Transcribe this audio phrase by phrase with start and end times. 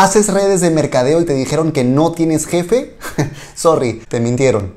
[0.00, 2.94] ¿Haces redes de mercadeo y te dijeron que no tienes jefe?
[3.56, 4.72] Sorry, te mintieron.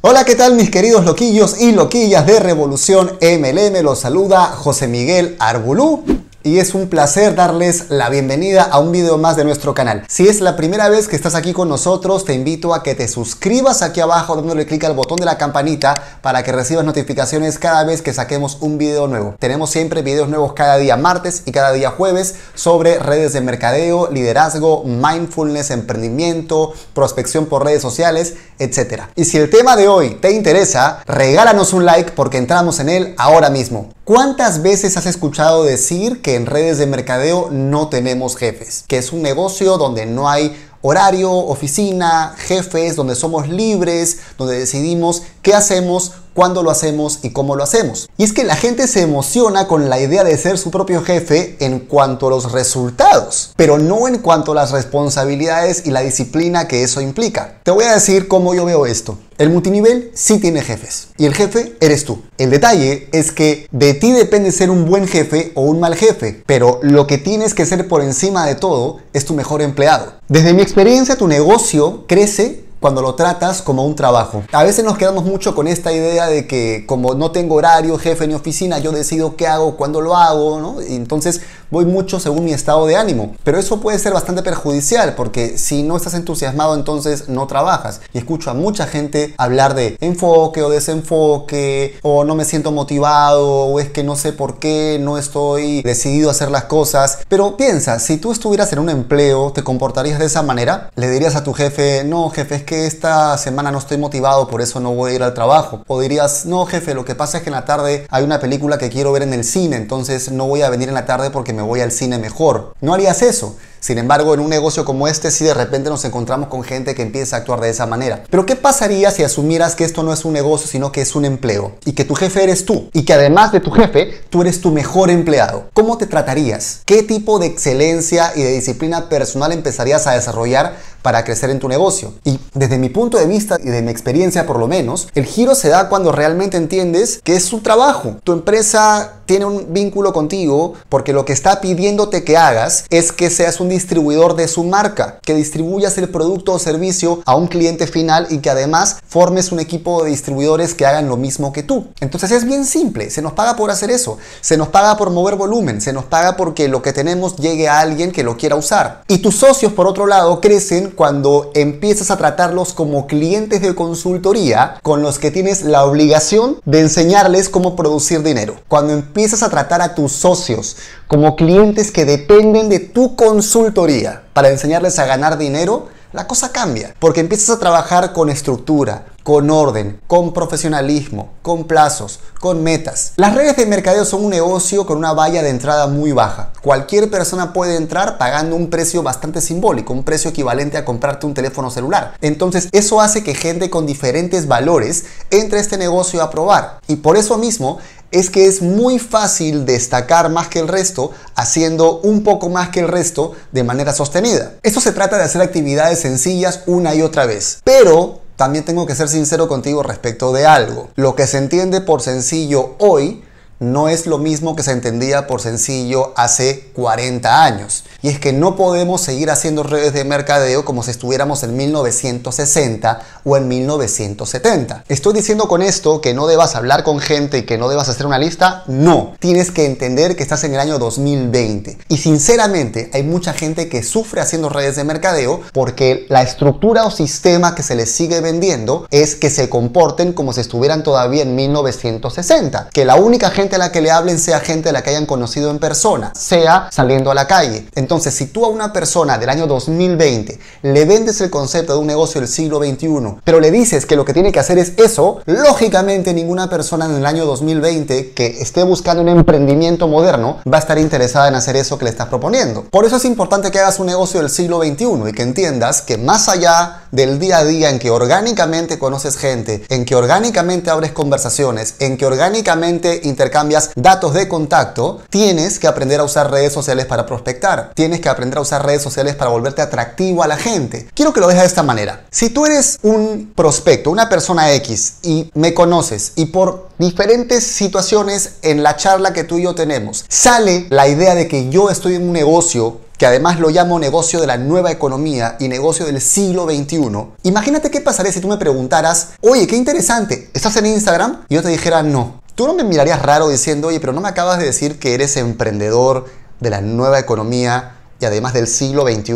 [0.00, 3.82] Hola, ¿qué tal mis queridos loquillos y loquillas de Revolución MLM?
[3.82, 6.02] Los saluda José Miguel Arbulú
[6.42, 10.04] y es un placer darles la bienvenida a un video más de nuestro canal.
[10.08, 13.08] Si es la primera vez que estás aquí con nosotros, te invito a que te
[13.08, 17.84] suscribas aquí abajo dándole clic al botón de la campanita para que recibas notificaciones cada
[17.84, 19.34] vez que saquemos un video nuevo.
[19.38, 24.10] Tenemos siempre videos nuevos cada día martes y cada día jueves sobre redes de mercadeo,
[24.10, 29.02] liderazgo, mindfulness, emprendimiento, prospección por redes sociales, etc.
[29.14, 33.14] Y si el tema de hoy te interesa, regálanos un like porque entramos en él
[33.18, 33.90] ahora mismo.
[34.12, 38.82] ¿Cuántas veces has escuchado decir que en redes de mercadeo no tenemos jefes?
[38.88, 45.22] Que es un negocio donde no hay horario, oficina, jefes, donde somos libres, donde decidimos
[45.42, 48.08] qué hacemos, cuándo lo hacemos y cómo lo hacemos.
[48.16, 51.56] Y es que la gente se emociona con la idea de ser su propio jefe
[51.60, 56.68] en cuanto a los resultados, pero no en cuanto a las responsabilidades y la disciplina
[56.68, 57.58] que eso implica.
[57.62, 59.18] Te voy a decir cómo yo veo esto.
[59.38, 62.20] El multinivel sí tiene jefes y el jefe eres tú.
[62.36, 66.42] El detalle es que de ti depende ser un buen jefe o un mal jefe,
[66.44, 70.12] pero lo que tienes que ser por encima de todo es tu mejor empleado.
[70.28, 74.42] Desde mi experiencia, tu negocio crece cuando lo tratas como un trabajo.
[74.52, 78.26] A veces nos quedamos mucho con esta idea de que como no tengo horario, jefe
[78.26, 80.82] ni oficina, yo decido qué hago, cuándo lo hago, ¿no?
[80.82, 83.34] Y entonces voy mucho según mi estado de ánimo.
[83.44, 88.00] Pero eso puede ser bastante perjudicial porque si no estás entusiasmado entonces no trabajas.
[88.12, 93.66] Y escucho a mucha gente hablar de enfoque o desenfoque o no me siento motivado
[93.66, 97.18] o es que no sé por qué no estoy decidido a hacer las cosas.
[97.28, 100.90] Pero piensa, si tú estuvieras en un empleo, ¿te comportarías de esa manera?
[100.96, 104.60] ¿Le dirías a tu jefe, no jefe, es que esta semana no estoy motivado, por
[104.60, 105.82] eso no voy a ir al trabajo.
[105.86, 108.78] O dirías, no jefe, lo que pasa es que en la tarde hay una película
[108.78, 111.52] que quiero ver en el cine, entonces no voy a venir en la tarde porque
[111.52, 112.74] me voy al cine mejor.
[112.80, 113.56] No harías eso.
[113.80, 117.02] Sin embargo, en un negocio como este, si de repente nos encontramos con gente que
[117.02, 118.22] empieza a actuar de esa manera.
[118.30, 121.24] Pero ¿qué pasaría si asumieras que esto no es un negocio, sino que es un
[121.24, 121.72] empleo?
[121.84, 122.90] Y que tu jefe eres tú.
[122.92, 125.70] Y que además de tu jefe, tú eres tu mejor empleado.
[125.72, 126.82] ¿Cómo te tratarías?
[126.84, 131.68] ¿Qué tipo de excelencia y de disciplina personal empezarías a desarrollar para crecer en tu
[131.68, 132.12] negocio?
[132.24, 135.54] Y desde mi punto de vista y de mi experiencia por lo menos, el giro
[135.54, 138.16] se da cuando realmente entiendes que es su trabajo.
[138.24, 143.30] Tu empresa tiene un vínculo contigo porque lo que está pidiéndote que hagas es que
[143.30, 147.86] seas un distribuidor de su marca, que distribuyas el producto o servicio a un cliente
[147.86, 151.86] final y que además formes un equipo de distribuidores que hagan lo mismo que tú.
[152.00, 155.36] Entonces es bien simple, se nos paga por hacer eso, se nos paga por mover
[155.36, 159.04] volumen, se nos paga porque lo que tenemos llegue a alguien que lo quiera usar.
[159.06, 164.74] Y tus socios, por otro lado, crecen cuando empiezas a tratarlos como clientes de consultoría
[164.82, 168.56] con los que tienes la obligación de enseñarles cómo producir dinero.
[168.66, 170.76] Cuando empiezas a tratar a tus socios
[171.06, 176.94] como clientes que dependen de tu consultoría para enseñarles a ganar dinero, la cosa cambia,
[176.98, 183.12] porque empiezas a trabajar con estructura, con orden, con profesionalismo, con plazos, con metas.
[183.16, 186.52] Las redes de mercadeo son un negocio con una valla de entrada muy baja.
[186.62, 191.34] Cualquier persona puede entrar pagando un precio bastante simbólico, un precio equivalente a comprarte un
[191.34, 192.14] teléfono celular.
[192.22, 196.80] Entonces eso hace que gente con diferentes valores entre a este negocio a probar.
[196.88, 197.78] Y por eso mismo
[198.10, 202.80] es que es muy fácil destacar más que el resto haciendo un poco más que
[202.80, 204.54] el resto de manera sostenida.
[204.62, 208.94] Esto se trata de hacer actividades sencillas una y otra vez, pero también tengo que
[208.94, 210.88] ser sincero contigo respecto de algo.
[210.96, 213.22] Lo que se entiende por sencillo hoy
[213.60, 217.84] no es lo mismo que se entendía por sencillo hace 40 años.
[218.02, 223.00] Y es que no podemos seguir haciendo redes de mercadeo como si estuviéramos en 1960
[223.24, 224.84] o en 1970.
[224.88, 228.06] ¿Estoy diciendo con esto que no debas hablar con gente y que no debas hacer
[228.06, 228.64] una lista?
[228.66, 229.12] No.
[229.18, 231.76] Tienes que entender que estás en el año 2020.
[231.88, 236.90] Y sinceramente hay mucha gente que sufre haciendo redes de mercadeo porque la estructura o
[236.90, 241.36] sistema que se les sigue vendiendo es que se comporten como si estuvieran todavía en
[241.36, 242.70] 1960.
[242.72, 245.06] Que la única gente a la que le hablen sea gente a la que hayan
[245.06, 247.66] conocido en persona, sea saliendo a la calle.
[247.74, 251.86] Entonces, si tú a una persona del año 2020 le vendes el concepto de un
[251.86, 255.20] negocio del siglo XXI, pero le dices que lo que tiene que hacer es eso,
[255.26, 260.60] lógicamente ninguna persona en el año 2020 que esté buscando un emprendimiento moderno va a
[260.60, 262.64] estar interesada en hacer eso que le estás proponiendo.
[262.70, 265.98] Por eso es importante que hagas un negocio del siglo XXI y que entiendas que
[265.98, 270.92] más allá del día a día en que orgánicamente conoces gente, en que orgánicamente abres
[270.92, 276.52] conversaciones, en que orgánicamente intercambias intercambias datos de contacto, tienes que aprender a usar redes
[276.52, 277.72] sociales para prospectar.
[277.74, 280.88] Tienes que aprender a usar redes sociales para volverte atractivo a la gente.
[280.94, 282.04] Quiero que lo dejes de esta manera.
[282.10, 288.34] Si tú eres un prospecto, una persona X y me conoces y por diferentes situaciones
[288.42, 291.94] en la charla que tú y yo tenemos sale la idea de que yo estoy
[291.94, 296.02] en un negocio que además lo llamo negocio de la nueva economía y negocio del
[296.02, 296.82] siglo XXI.
[297.22, 301.24] Imagínate qué pasaría si tú me preguntaras, oye, qué interesante, ¿estás en Instagram?
[301.30, 302.19] Y yo te dijera, no.
[302.34, 305.16] Tú no me mirarías raro diciendo, oye, pero no me acabas de decir que eres
[305.16, 306.06] emprendedor
[306.40, 309.12] de la nueva economía y además del siglo XXI.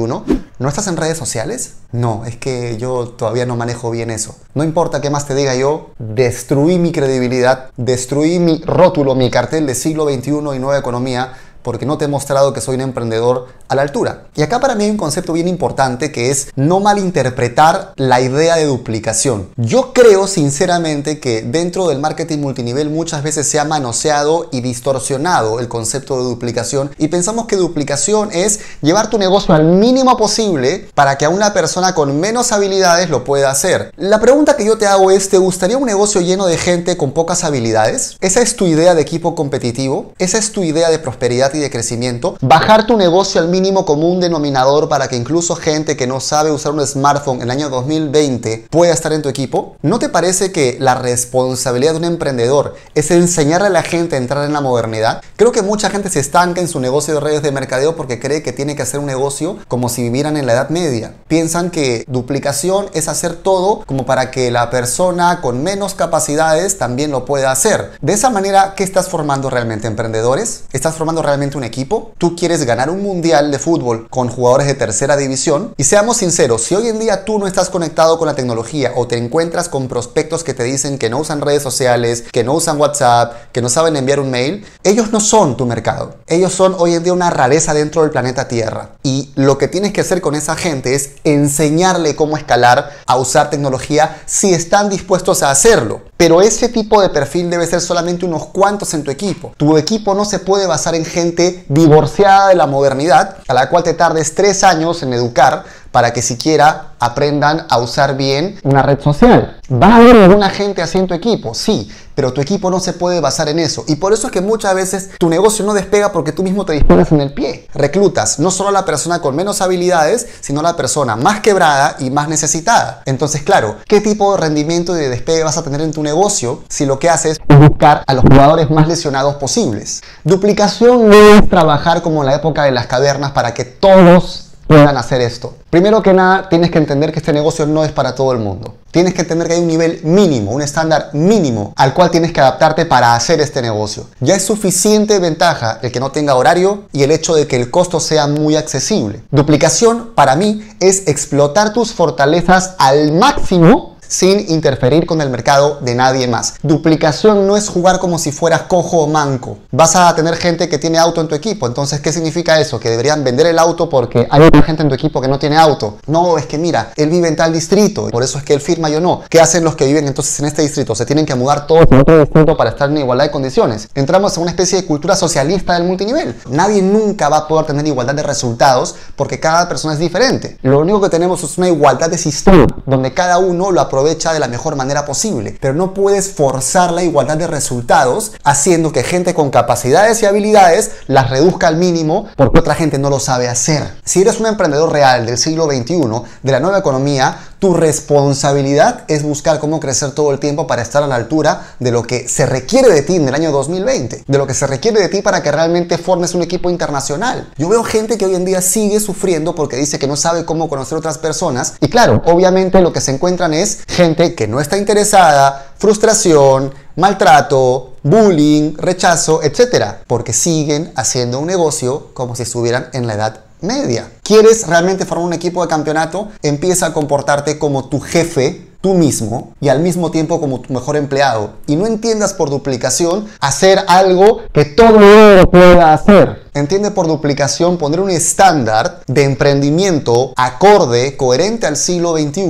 [0.59, 1.75] ¿No estás en redes sociales?
[1.91, 4.37] No, es que yo todavía no manejo bien eso.
[4.55, 9.67] No importa qué más te diga yo, destruí mi credibilidad, destruí mi rótulo, mi cartel
[9.67, 11.33] de siglo XXI y nueva economía
[11.65, 14.27] porque no te he mostrado que soy un emprendedor a la altura.
[14.37, 18.57] Y acá para mí hay un concepto bien importante que es no malinterpretar la idea
[18.57, 19.49] de duplicación.
[19.57, 25.59] Yo creo sinceramente que dentro del marketing multinivel muchas veces se ha manoseado y distorsionado
[25.59, 30.89] el concepto de duplicación y pensamos que duplicación es llevar tu negocio al mínimo posible
[30.95, 33.93] para que a una persona con menos habilidades lo pueda hacer.
[33.97, 37.13] La pregunta que yo te hago es, ¿te gustaría un negocio lleno de gente con
[37.13, 38.19] pocas habilidades?
[38.21, 40.13] ¿Esa es tu idea de equipo competitivo?
[40.19, 44.21] ¿Esa es tu idea de prosperidad y de crecimiento, bajar tu negocio al mínimo común
[44.21, 48.67] denominador para que incluso gente que no sabe usar un smartphone en el año 2020
[48.71, 49.77] pueda estar en tu equipo.
[49.83, 54.19] ¿No te parece que la responsabilidad de un emprendedor es enseñarle a la gente a
[54.19, 55.23] entrar en la modernidad?
[55.37, 58.43] Creo que mucha gente se estanca en su negocio de redes de mercadeo porque cree
[58.43, 61.15] que tiene que hacer un negocio como si vivieran en la Edad Media.
[61.29, 67.11] Piensan que duplicación es hacer todo como para que la persona con menos capacidades también
[67.11, 67.93] lo pueda hacer.
[68.01, 69.87] De esa manera, ¿qué estás formando realmente?
[69.87, 70.65] ¿Emprendedores?
[70.73, 74.75] ¿Estás formando realmente un equipo, tú quieres ganar un mundial de fútbol con jugadores de
[74.75, 75.75] tercera división.
[75.77, 79.07] Y seamos sinceros, si hoy en día tú no estás conectado con la tecnología o
[79.07, 82.81] te encuentras con prospectos que te dicen que no usan redes sociales, que no usan
[82.81, 86.17] WhatsApp, que no saben enviar un mail, ellos no son tu mercado.
[86.27, 88.91] Ellos son hoy en día una rareza dentro del planeta Tierra.
[89.03, 93.51] Y lo que tienes que hacer con esa gente es enseñarle cómo escalar a usar
[93.51, 96.03] tecnología si están dispuestos a hacerlo.
[96.25, 99.53] Pero ese tipo de perfil debe ser solamente unos cuantos en tu equipo.
[99.59, 103.83] Tu equipo no se puede basar en gente divorciada de la modernidad, a la cual
[103.83, 109.01] te tardes tres años en educar para que siquiera aprendan a usar bien una red
[109.01, 109.61] social.
[109.71, 111.53] ¿Va a haber alguna gente así en tu equipo?
[111.53, 113.85] Sí, pero tu equipo no se puede basar en eso.
[113.89, 116.73] Y por eso es que muchas veces tu negocio no despega porque tú mismo te
[116.73, 117.69] dispones en el pie.
[117.75, 121.97] Reclutas no solo a la persona con menos habilidades, sino a la persona más quebrada
[121.99, 123.03] y más necesitada.
[123.07, 126.87] Entonces, claro, ¿qué tipo de rendimiento de despegue vas a tener en tu negocio si
[126.87, 130.03] lo que haces es buscar a los jugadores más lesionados posibles?
[130.25, 134.97] Duplicación no es trabajar como en la época de las cavernas para que todos puedan
[134.97, 135.55] hacer esto.
[135.71, 138.75] Primero que nada, tienes que entender que este negocio no es para todo el mundo.
[138.91, 142.41] Tienes que entender que hay un nivel mínimo, un estándar mínimo al cual tienes que
[142.41, 144.07] adaptarte para hacer este negocio.
[144.21, 147.71] Ya es suficiente ventaja el que no tenga horario y el hecho de que el
[147.71, 149.23] costo sea muy accesible.
[149.31, 155.95] Duplicación para mí es explotar tus fortalezas al máximo sin interferir con el mercado de
[155.95, 156.55] nadie más.
[156.63, 159.59] Duplicación no es jugar como si fueras cojo o manco.
[159.71, 161.67] Vas a tener gente que tiene auto en tu equipo.
[161.67, 162.79] Entonces, ¿qué significa eso?
[162.81, 165.57] Que deberían vender el auto porque hay otra gente en tu equipo que no tiene
[165.57, 165.99] auto.
[166.07, 168.09] No, es que mira, él vive en tal distrito.
[168.09, 169.23] Por eso es que él firma, yo no.
[169.29, 170.95] ¿Qué hacen los que viven entonces en este distrito?
[170.95, 173.89] Se tienen que mudar todos a otro distrito para estar en igualdad de condiciones.
[173.95, 176.37] Entramos en una especie de cultura socialista del multinivel.
[176.49, 180.59] Nadie nunca va a poder tener igualdad de resultados porque cada persona es diferente.
[180.63, 184.33] Lo único que tenemos es una igualdad de sistema donde cada uno lo aprovecha aprovecha
[184.33, 185.57] de la mejor manera posible.
[185.61, 190.91] Pero no puedes forzar la igualdad de resultados haciendo que gente con capacidades y habilidades
[191.07, 193.85] las reduzca al mínimo porque otra gente no lo sabe hacer.
[194.05, 199.23] Si eres un emprendedor real del siglo XXI, de la nueva economía, tu responsabilidad es
[199.23, 202.45] buscar cómo crecer todo el tiempo para estar a la altura de lo que se
[202.45, 205.43] requiere de ti en el año 2020, de lo que se requiere de ti para
[205.43, 207.51] que realmente formes un equipo internacional.
[207.57, 210.69] Yo veo gente que hoy en día sigue sufriendo porque dice que no sabe cómo
[210.69, 214.77] conocer otras personas y claro, obviamente lo que se encuentran es gente que no está
[214.77, 223.07] interesada, frustración, maltrato, bullying, rechazo, etcétera, porque siguen haciendo un negocio como si estuvieran en
[223.07, 224.11] la edad media.
[224.23, 226.29] ¿Quieres realmente formar un equipo de campeonato?
[226.43, 230.97] Empieza a comportarte como tu jefe tú mismo y al mismo tiempo como tu mejor
[230.97, 236.44] empleado y no entiendas por duplicación hacer algo que todo el mundo pueda hacer.
[236.55, 242.45] Entiende por duplicación poner un estándar de emprendimiento acorde, coherente al siglo XXI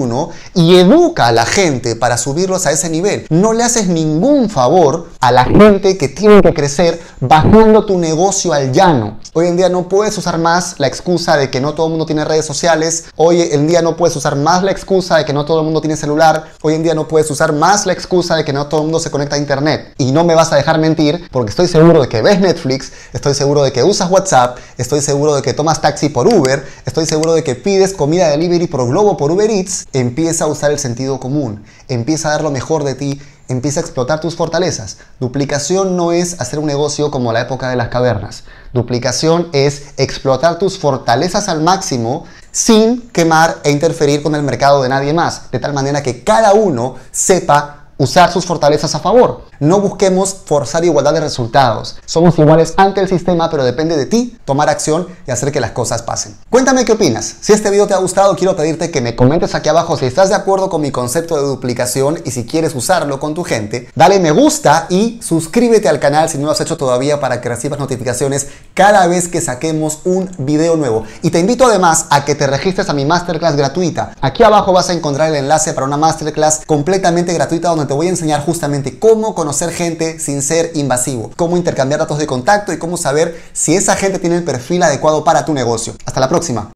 [0.55, 3.27] y educa a la gente para subirlos a ese nivel.
[3.31, 8.53] No le haces ningún favor a la gente que tiene que crecer bajando tu negocio
[8.53, 9.19] al llano.
[9.33, 12.07] Hoy en día no puedes usar más la excusa de que no todo el mundo
[12.07, 13.07] tiene redes sociales.
[13.17, 15.81] Hoy en día no puedes usar más la excusa de que no todo el mundo
[15.81, 16.45] tiene celular.
[16.63, 19.01] Hoy en día no puedes usar más la excusa de que no todo el mundo
[19.01, 19.95] se conecta a internet.
[19.97, 23.33] Y no me vas a dejar mentir porque estoy seguro de que ves Netflix, estoy
[23.33, 27.35] seguro de que usas WhatsApp, estoy seguro de que tomas taxi por Uber, estoy seguro
[27.35, 29.87] de que pides comida delivery por Globo por Uber Eats.
[29.93, 31.63] Empieza a usar el sentido común.
[31.89, 34.99] Empieza a dar lo mejor de ti empieza a explotar tus fortalezas.
[35.21, 38.45] Duplicación no es hacer un negocio como la época de las cavernas.
[38.73, 44.89] Duplicación es explotar tus fortalezas al máximo sin quemar e interferir con el mercado de
[44.89, 49.45] nadie más, de tal manera que cada uno sepa usar sus fortalezas a favor.
[49.65, 51.97] No busquemos forzar igualdad de resultados.
[52.05, 55.71] Somos iguales ante el sistema, pero depende de ti tomar acción y hacer que las
[55.71, 56.37] cosas pasen.
[56.51, 57.37] Cuéntame qué opinas.
[57.41, 60.29] Si este video te ha gustado, quiero pedirte que me comentes aquí abajo si estás
[60.29, 63.89] de acuerdo con mi concepto de duplicación y si quieres usarlo con tu gente.
[63.95, 67.49] Dale me gusta y suscríbete al canal si no lo has hecho todavía para que
[67.49, 71.05] recibas notificaciones cada vez que saquemos un video nuevo.
[71.23, 74.15] Y te invito además a que te registres a mi masterclass gratuita.
[74.21, 78.09] Aquí abajo vas a encontrar el enlace para una masterclass completamente gratuita donde te voy
[78.09, 82.79] a enseñar justamente cómo conocer gente sin ser invasivo, cómo intercambiar datos de contacto y
[82.79, 85.95] cómo saber si esa gente tiene el perfil adecuado para tu negocio.
[86.05, 86.73] Hasta la próxima.